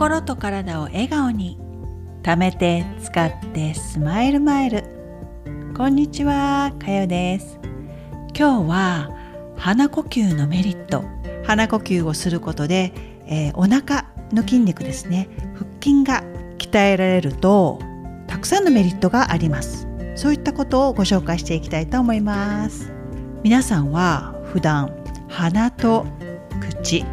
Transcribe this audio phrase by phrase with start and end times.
[0.00, 1.58] 心と体を笑顔に。
[2.22, 4.82] 貯めて使ってスマイルマイル。
[5.76, 7.60] こんにちはかよです。
[8.34, 9.10] 今日は
[9.58, 11.04] 鼻呼吸のメリット。
[11.44, 12.94] 鼻呼吸をすることで、
[13.26, 15.28] えー、お腹の筋肉ですね。
[15.52, 16.24] 腹筋が
[16.56, 17.78] 鍛えられると
[18.26, 19.86] たくさんのメリットがあります。
[20.14, 22.90] そういったことをご紹介していきたいと思います。
[23.42, 24.96] 皆さんは普段
[25.28, 26.06] 鼻と
[26.58, 27.04] 口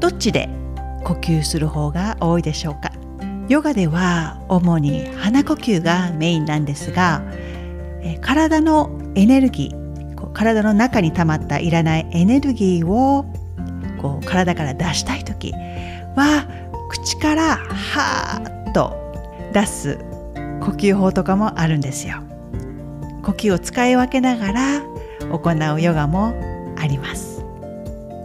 [0.00, 0.48] どっちで
[1.04, 2.92] 呼吸する方が多いでしょうか
[3.48, 7.22] ヨガでは主に鼻呼吸がメインなんですが
[8.20, 9.82] 体のエネルギー
[10.32, 13.24] 体の中に溜まったいらないエネルギーを
[14.00, 15.52] こう体から出したい時
[16.16, 16.46] は
[16.88, 18.96] 口からはーっと
[19.52, 19.98] 出す
[20.60, 22.22] 呼吸法とかもあるんですよ。
[23.22, 24.82] 呼吸を使い分けながら
[25.30, 26.34] 行うヨガも
[26.76, 27.44] あります。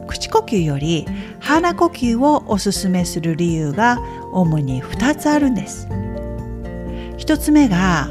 [0.08, 1.05] 口呼吸より
[1.47, 4.01] 鼻呼吸をおすすめする理由が
[4.33, 5.88] 主に2つあるんです。
[7.19, 8.09] 1つ目が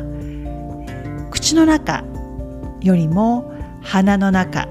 [1.30, 2.02] 口の中
[2.80, 3.52] よりも
[3.82, 4.66] 鼻の中。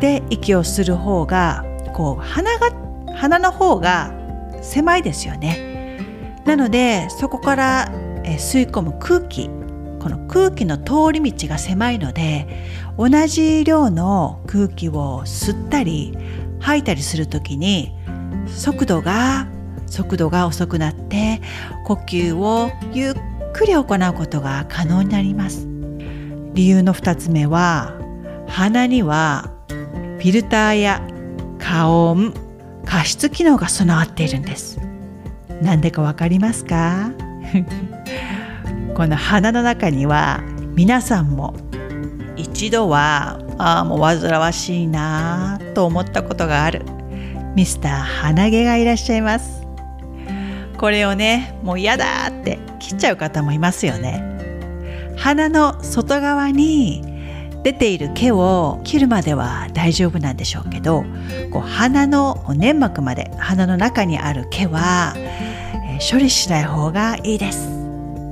[0.00, 1.64] で息をする方が
[1.94, 2.70] こう鼻が
[3.14, 4.10] 鼻の方が
[4.62, 5.98] 狭いですよね。
[6.46, 7.92] なのでそこから
[8.24, 9.50] 吸い込む空気。
[10.00, 12.46] この空気の通り道が狭いので
[12.96, 16.16] 同じ量の空気を吸ったり
[16.60, 17.94] 吐いたりする時に
[18.46, 19.46] 速度が
[19.86, 21.40] 速度が遅くなって
[21.84, 23.14] 呼吸をゆっ
[23.52, 25.66] くり行うことが可能になります。
[26.54, 27.94] 理由の2つ目は
[28.48, 31.02] 鼻にはフィルターや
[31.58, 32.32] 加温
[32.84, 34.78] 加湿機能が備わっているんです。
[35.62, 37.10] なんでかわかりますか？
[38.96, 40.40] この鼻の中には
[40.74, 41.54] 皆さんも
[42.36, 46.86] 一度はああもう煩わしいなと思ったことがある
[47.54, 49.66] ミスター鼻毛がいらっしゃいます。
[50.78, 54.24] これをねもう嫌だって切っちゃう方もいますよね。
[55.18, 57.02] 鼻の外側に
[57.62, 61.04] 出ている毛を切るまでは大丈夫なんでしょうけど
[61.52, 67.68] こう鼻の粘膜まで鼻の中にある毛は、えー、処理しない方がいいです。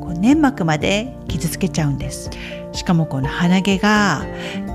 [0.01, 2.31] こう粘膜まで傷つけちゃうんです。
[2.73, 4.25] しかもこの鼻毛が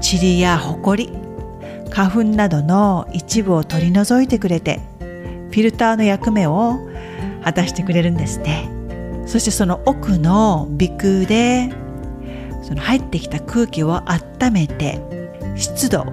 [0.03, 1.11] 塵やホコリ
[1.89, 6.79] 花粉などの一部を取り除いてくれてフィルターの役目を
[7.43, 8.69] 果たしてくれるんですね。
[9.25, 11.69] そしてその奥の鼻腔で
[12.63, 14.99] その入ってきた空気を温めて
[15.55, 16.05] 湿度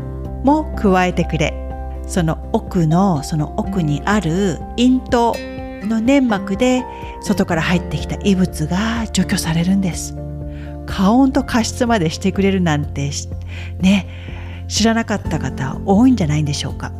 [0.44, 1.54] も加えてくれ
[2.06, 5.34] その奥のその奥にある咽頭
[5.86, 6.84] の粘膜で
[7.22, 10.15] 外から入ってきた異物が除去されるんです。
[10.86, 13.10] 加温と加湿までしてくれるなんて
[13.81, 14.06] ね
[14.69, 16.93] 知らなかった方多いんじゃないんでしょうか。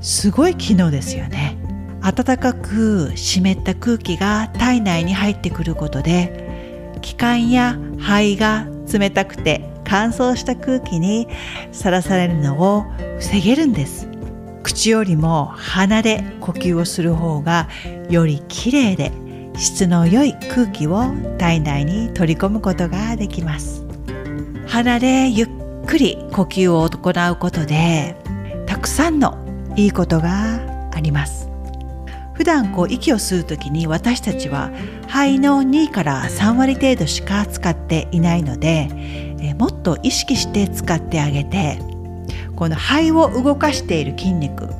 [0.00, 1.56] すごい機能ですよね。
[2.00, 11.28] 暖かく湿った空気が体内に入ってくることで気管や肺が冷たくて乾燥した空気に
[11.72, 12.84] さらされるのを
[13.18, 14.08] 防げるんです。
[14.62, 17.68] 口よりも鼻で呼吸をする方が
[18.10, 19.12] よりきれいで
[19.56, 21.04] 質の良い空気を
[21.38, 23.84] 体内に取り込むことができます。
[24.66, 25.48] 鼻でゆっ
[25.88, 28.14] くり呼吸を行うことで
[28.66, 29.38] たくさんの
[29.74, 31.48] いいことがあります。
[32.34, 34.70] 普段こう息を吸う時に私たちは
[35.08, 38.88] 肺の2から3割程度しか使っていないので
[39.40, 41.80] えもっと意識して使ってあげて
[42.54, 44.74] この肺を動かしている筋肉こ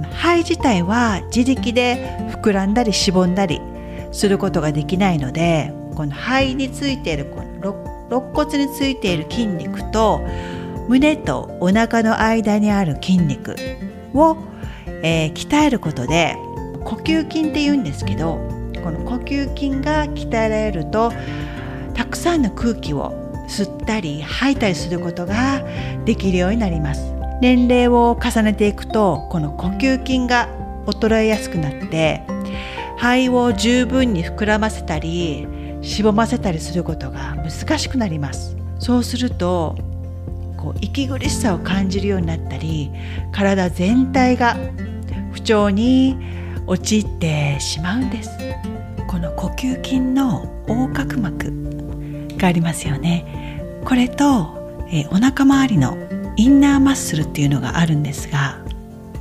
[0.00, 3.60] の肺自体は自力で膨らんだりしぼんだり
[4.10, 10.20] することができないのでこの肺についているこの肋肋骨についている筋肉と
[10.88, 13.56] 胸とお腹の間にある筋肉
[14.12, 14.36] を、
[15.02, 16.36] えー、鍛えることで
[16.84, 18.38] 呼吸筋って言うんですけど
[18.84, 21.12] この呼吸筋が鍛えられると
[21.94, 23.12] たくさんの空気を
[23.48, 25.62] 吸ったり吐いたりすることが
[26.04, 27.12] できるようになります。
[27.40, 30.48] 年齢を重ねていくとこの呼吸筋が
[30.86, 32.22] 衰えやすくなって
[32.98, 35.48] 肺を十分に膨らませたり
[35.82, 38.56] しぼませたりすることが難しくなります。
[38.78, 39.76] そうすると
[40.56, 42.90] こう息苦しさを感じるようになったり
[43.32, 44.56] 体全体が
[45.32, 46.16] 不調に
[46.66, 48.30] 陥ってしまうんです。
[49.08, 51.52] この呼吸筋の横隔膜
[52.38, 53.60] がありますよね。
[53.84, 55.96] これと、え、お腹周りの
[56.36, 58.61] インナーマッスルっていうのがあるんですが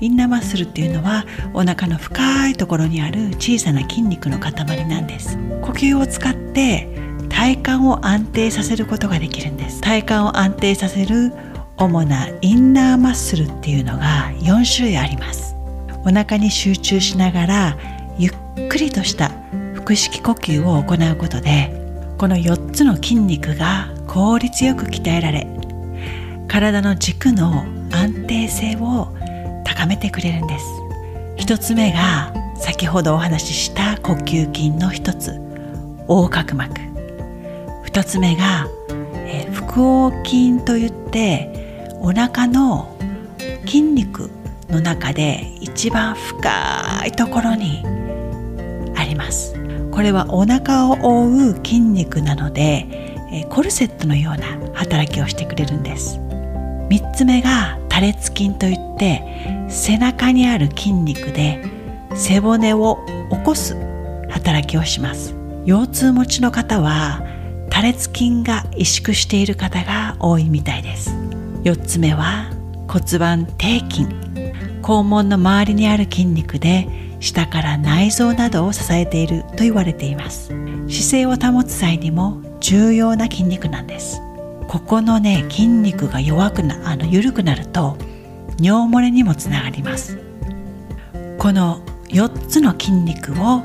[0.02, 4.54] インナーマッスルっていうのはお腹の深いところにある小さな筋肉の塊
[4.88, 5.38] なんです。
[5.62, 6.90] 呼吸を使って
[7.30, 9.80] 体幹を安定させることができるんです。
[9.80, 11.32] 体幹を安定させる
[11.78, 15.56] 主なインナーマッスルっていうのが4種類あります。
[16.04, 17.78] お腹に集中しながら
[18.18, 19.32] ゆっくりとした
[19.76, 21.72] 腹式呼吸を行うことで
[22.18, 25.48] この4つの筋肉が効率よく鍛えられ
[26.48, 29.16] 体の軸の安定性を
[29.76, 30.66] 高めてくれるんです。
[31.38, 35.40] 1つ目が先ほどお話しした呼吸筋の一つ。
[36.10, 36.74] 横隔膜。
[37.86, 38.68] 2つ目が、
[39.14, 41.50] えー、腹横筋といって
[42.02, 42.98] お腹の
[43.66, 44.30] 筋肉
[44.70, 47.82] の中で一番深いところに
[48.98, 49.56] あります。
[49.92, 56.20] これはお腹を覆う筋肉なので、コルセットのような働きをしてくれるんです。
[56.90, 59.22] 3つ目が多裂筋といって
[59.68, 61.62] 背中にある筋肉で
[62.16, 63.00] 背骨を
[63.30, 63.76] 起こす
[64.30, 65.36] 働きをします。
[65.66, 67.22] 腰痛持ちの方は
[67.70, 71.12] 多裂筋が萎縮している方が多いみたいです。
[71.64, 72.50] 4つ目は
[72.88, 74.06] 骨盤底筋。
[74.82, 76.88] 肛門の周りにある筋肉で
[77.20, 80.48] 下から内臓などを支えていると言われています。
[80.88, 84.22] 姿勢を保つ際にも重要な筋肉なんです。
[84.72, 87.98] ここのね筋肉が弱くなあの緩くなると
[88.58, 90.18] 尿漏れにもつながります。
[91.38, 93.64] この4つの筋肉を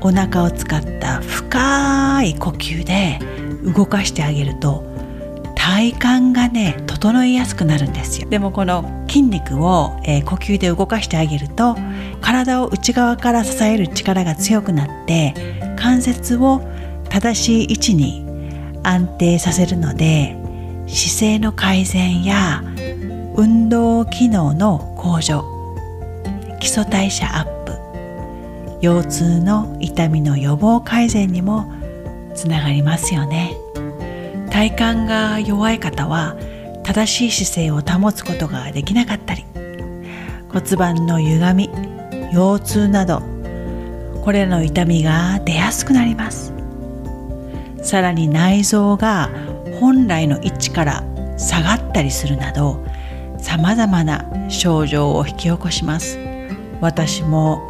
[0.00, 3.18] お腹を使った深い呼吸で
[3.64, 4.84] 動かしてあげると
[5.56, 8.28] 体幹がね整いやすくなるんですよ。
[8.28, 11.76] でもこの筋肉を、えー、呼吸で動かしてあげると
[12.20, 15.34] 体を内側から支える力が強くなって
[15.74, 16.60] 関節を
[17.08, 18.24] 正しい位置に
[18.84, 20.43] 安定させるので
[20.94, 22.62] 姿勢の改善や
[23.34, 25.44] 運動機能の向上
[26.60, 27.72] 基礎代謝アップ
[28.80, 31.66] 腰痛の痛みの予防改善にも
[32.36, 33.56] つながりますよね。
[34.50, 36.36] 体幹が弱い方は
[36.84, 39.44] 正しい姿勢を保つことができなかったり
[40.48, 41.70] 骨盤の歪み
[42.32, 43.20] 腰痛など
[44.22, 46.52] これらの痛みが出やすくなります。
[47.82, 49.28] さらに内臓が
[49.84, 51.04] 本来の位置から
[51.36, 52.82] 下がったりするなど
[53.36, 56.18] さまざまな症状を引き起こします。
[56.80, 57.60] 私も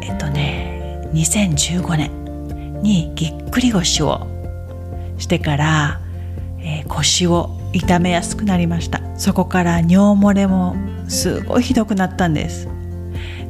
[0.00, 4.24] えっとね2015年にぎっくり腰を
[5.18, 6.00] してから、
[6.60, 9.00] えー、腰を痛めやすくなりました。
[9.16, 10.76] そこから尿漏れも
[11.08, 12.68] すごいひどくなったんです。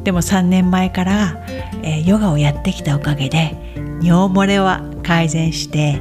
[0.03, 1.44] でも3年前から、
[1.82, 3.55] えー、ヨガをやってきたおかげで
[4.00, 6.00] 尿漏れは改善して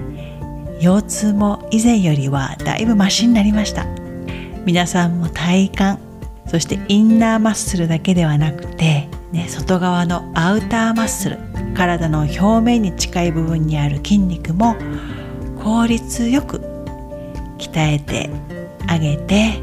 [0.84, 3.86] 腰痛も以前よりはだいぶマシになりました。
[4.66, 5.84] 皆さんも体幹
[6.46, 11.40] そしてインナーマッスルだけではなくてね、外側のアウターマッスル
[11.74, 14.76] 体の表面に近い部分にある筋肉も
[15.64, 16.60] 効率よく
[17.58, 18.30] 鍛えて
[18.88, 19.60] あげて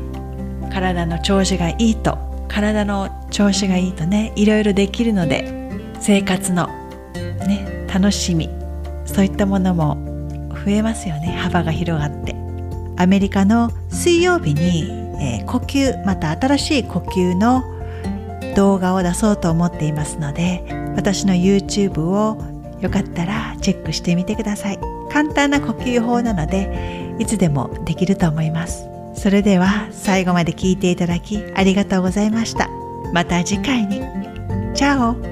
[0.73, 2.19] 体の調子がいいと
[2.49, 5.71] 体の調子がいいとねいろいろできるので
[6.01, 6.67] 生活の
[7.47, 8.49] ね楽しみ
[9.05, 10.10] そういったものも
[10.65, 11.37] 増えますよね。
[11.39, 12.35] 幅が広がって。
[12.97, 14.91] アメリカの水曜日に、
[15.21, 17.65] えー、呼吸また新しい呼吸の
[18.55, 20.65] 動画を出そうと思っていますので
[20.97, 22.37] 私の YouTube を
[22.81, 24.79] よかったらチェックしてみてください。
[25.11, 28.87] 簡単な呼吸法なのでいつでもできると思います。
[29.15, 32.69] それでは最後まで聞いていただきありがとうございました。
[33.13, 34.01] また次回に。
[34.75, 35.30] チャオ。